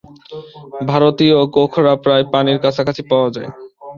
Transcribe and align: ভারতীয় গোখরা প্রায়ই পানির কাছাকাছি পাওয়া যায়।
ভারতীয় 0.91 1.37
গোখরা 1.55 1.93
প্রায়ই 2.03 2.25
পানির 2.33 2.57
কাছাকাছি 2.63 3.01
পাওয়া 3.09 3.29
যায়। 3.35 3.49